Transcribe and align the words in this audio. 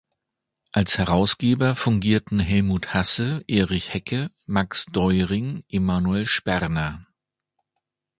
Als 0.71 0.97
Herausgeber 0.97 1.75
fungierten 1.75 2.39
Helmut 2.39 2.95
Hasse, 2.95 3.43
Erich 3.47 3.93
Hecke, 3.93 4.31
Max 4.47 4.87
Deuring, 4.91 5.63
Emanuel 5.67 6.25
Sperner. 6.25 7.05